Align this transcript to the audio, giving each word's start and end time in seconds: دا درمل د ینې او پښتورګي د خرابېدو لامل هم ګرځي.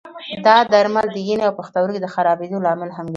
دا 0.45 0.57
درمل 0.73 1.07
د 1.11 1.17
ینې 1.29 1.43
او 1.47 1.57
پښتورګي 1.59 1.99
د 2.01 2.07
خرابېدو 2.13 2.63
لامل 2.65 2.89
هم 2.97 3.05
ګرځي. 3.05 3.09